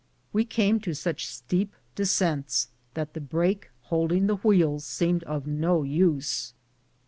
[0.33, 6.55] We came to such steep descents, the brake holding the wheels seemed of no use.